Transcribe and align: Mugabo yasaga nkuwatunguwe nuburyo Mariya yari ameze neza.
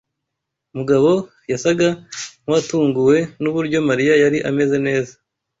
Mugabo 0.77 1.11
yasaga 1.51 1.87
nkuwatunguwe 2.41 3.17
nuburyo 3.41 3.79
Mariya 3.89 4.13
yari 4.23 4.37
ameze 4.49 4.77
neza. 4.87 5.13